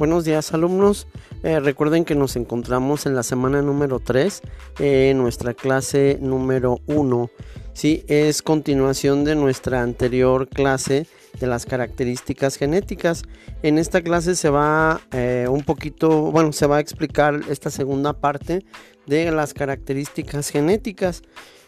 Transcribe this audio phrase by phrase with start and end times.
[0.00, 1.06] Buenos días alumnos.
[1.42, 4.40] Eh, recuerden que nos encontramos en la semana número 3,
[4.78, 7.30] en nuestra clase número 1.
[7.74, 11.06] Sí, es continuación de nuestra anterior clase
[11.38, 13.24] de las características genéticas.
[13.62, 18.14] En esta clase se va eh, un poquito, bueno, se va a explicar esta segunda
[18.14, 18.64] parte
[19.04, 21.20] de las características genéticas.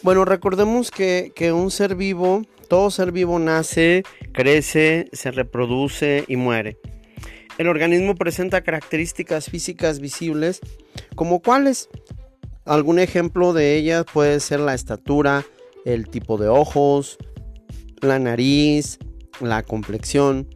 [0.00, 6.36] Bueno, recordemos que, que un ser vivo, todo ser vivo nace, crece, se reproduce y
[6.36, 6.78] muere.
[7.58, 10.60] El organismo presenta características físicas visibles,
[11.14, 11.88] como cuáles.
[12.64, 15.44] Algún ejemplo de ellas puede ser la estatura,
[15.84, 17.18] el tipo de ojos,
[18.00, 18.98] la nariz,
[19.40, 20.48] la complexión.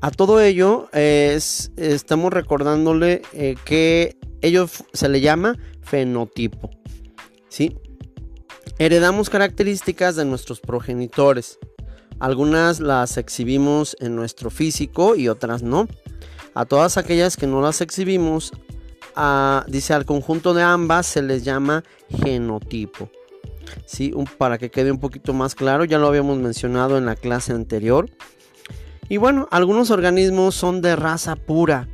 [0.00, 6.70] A todo ello es, estamos recordándole eh, que ello se le llama fenotipo.
[7.48, 7.76] ¿sí?
[8.78, 11.58] Heredamos características de nuestros progenitores.
[12.20, 15.88] Algunas las exhibimos en nuestro físico y otras no.
[16.54, 18.52] A todas aquellas que no las exhibimos,
[19.66, 21.84] dice al conjunto de ambas se les llama
[22.22, 23.10] genotipo.
[23.84, 24.14] ¿Sí?
[24.38, 28.10] para que quede un poquito más claro, ya lo habíamos mencionado en la clase anterior.
[29.10, 31.86] Y bueno, algunos organismos son de raza pura.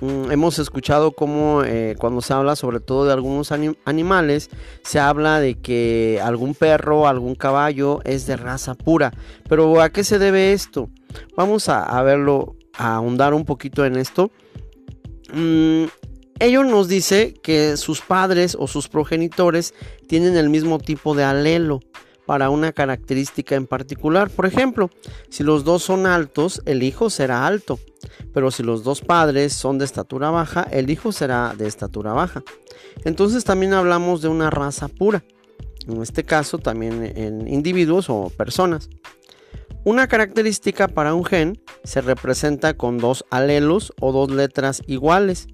[0.00, 3.52] Mm, hemos escuchado cómo eh, cuando se habla sobre todo de algunos
[3.84, 4.50] animales,
[4.82, 9.12] se habla de que algún perro, algún caballo es de raza pura.
[9.48, 10.88] Pero ¿a qué se debe esto?
[11.36, 14.30] Vamos a verlo a ahondar un poquito en esto,
[15.32, 15.84] mm,
[16.40, 19.74] ello nos dice que sus padres o sus progenitores
[20.08, 21.80] tienen el mismo tipo de alelo
[22.26, 24.30] para una característica en particular.
[24.30, 24.90] Por ejemplo,
[25.28, 27.78] si los dos son altos, el hijo será alto.
[28.32, 32.42] Pero si los dos padres son de estatura baja, el hijo será de estatura baja.
[33.04, 35.22] Entonces también hablamos de una raza pura.
[35.86, 38.88] En este caso también en individuos o personas.
[39.84, 45.48] Una característica para un gen se representa con dos alelos o dos letras iguales.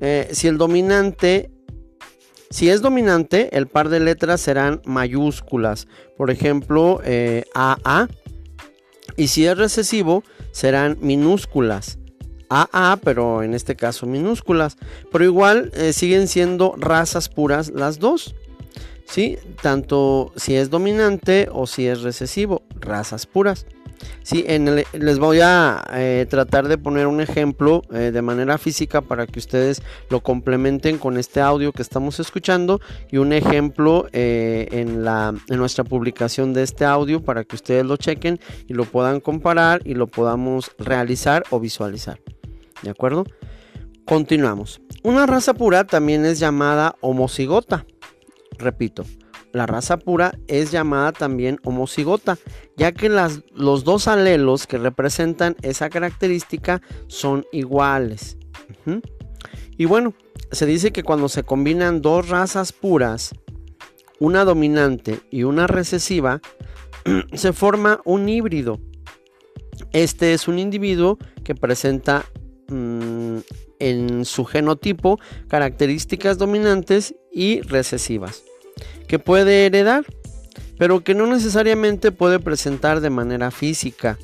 [0.00, 1.50] Eh, si el dominante,
[2.50, 5.88] si es dominante, el par de letras serán mayúsculas.
[6.16, 7.00] Por ejemplo,
[7.54, 8.08] AA.
[8.08, 8.14] Eh,
[9.16, 11.98] y si es recesivo, serán minúsculas.
[12.48, 14.76] AA, pero en este caso minúsculas.
[15.10, 18.36] Pero igual eh, siguen siendo razas puras las dos.
[19.08, 19.38] ¿Sí?
[19.62, 23.66] Tanto si es dominante o si es recesivo, razas puras.
[24.22, 24.44] Sí,
[24.92, 29.40] les voy a eh, tratar de poner un ejemplo eh, de manera física para que
[29.40, 32.80] ustedes lo complementen con este audio que estamos escuchando
[33.10, 37.96] y un ejemplo eh, en, en nuestra publicación de este audio para que ustedes lo
[37.96, 42.20] chequen y lo puedan comparar y lo podamos realizar o visualizar.
[42.82, 43.24] ¿De acuerdo?
[44.04, 44.80] Continuamos.
[45.02, 47.84] Una raza pura también es llamada homocigota.
[48.58, 49.04] Repito,
[49.52, 52.38] la raza pura es llamada también homocigota,
[52.76, 58.36] ya que las, los dos alelos que representan esa característica son iguales.
[59.76, 60.14] Y bueno,
[60.50, 63.34] se dice que cuando se combinan dos razas puras,
[64.18, 66.40] una dominante y una recesiva,
[67.32, 68.80] se forma un híbrido.
[69.92, 72.26] Este es un individuo que presenta
[72.68, 73.38] mm,
[73.78, 78.47] en su genotipo características dominantes y recesivas
[79.06, 80.04] que puede heredar,
[80.78, 84.18] pero que no necesariamente puede presentar de manera física,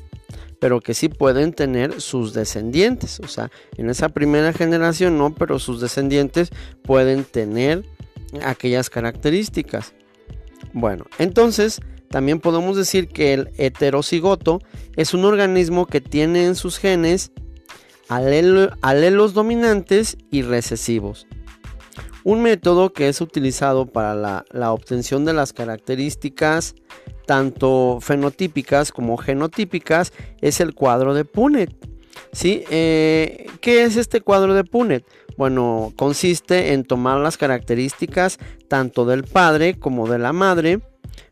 [0.59, 3.19] pero que sí pueden tener sus descendientes.
[3.19, 6.49] O sea, en esa primera generación no, pero sus descendientes
[6.83, 7.83] pueden tener
[8.43, 9.93] aquellas características.
[10.73, 14.61] Bueno, entonces también podemos decir que el heterocigoto
[14.95, 17.31] es un organismo que tiene en sus genes
[18.07, 21.27] alelos dominantes y recesivos.
[22.25, 24.15] Un método que es utilizado para
[24.51, 26.73] la, obtención de las características
[27.27, 31.71] tanto fenotípicas como genotípicas es el cuadro de Punnett.
[32.31, 32.63] ¿Sí?
[32.71, 35.05] Eh, ¿Qué es este cuadro de Punnett?
[35.37, 40.79] Bueno, consiste en tomar las características tanto del padre como de la madre,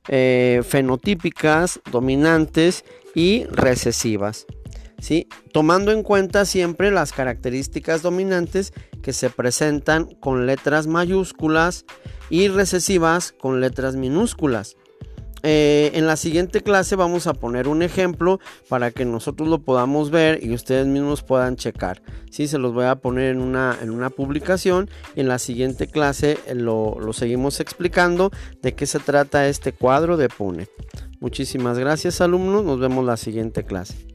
[0.10, 2.86] eh, fenotípicas, dominantes
[3.16, 4.46] y recesivas.
[5.52, 11.86] Tomando en cuenta siempre las características dominantes que se presentan con letras mayúsculas
[12.30, 14.78] y recesivas con letras minúsculas.
[15.46, 18.40] Eh, en la siguiente clase vamos a poner un ejemplo
[18.70, 22.02] para que nosotros lo podamos ver y ustedes mismos puedan checar.
[22.32, 22.48] ¿sí?
[22.48, 26.38] Se los voy a poner en una, en una publicación y en la siguiente clase
[26.56, 30.70] lo, lo seguimos explicando de qué se trata este cuadro de Pune.
[31.20, 34.13] Muchísimas gracias alumnos, nos vemos la siguiente clase.